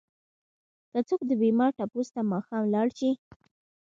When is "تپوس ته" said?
1.77-2.21